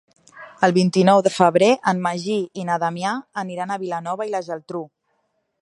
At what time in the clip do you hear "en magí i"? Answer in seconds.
1.93-2.67